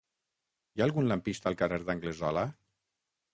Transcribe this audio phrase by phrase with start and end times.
[0.77, 2.47] Hi ha algun lampista al carrer d'Anglesola?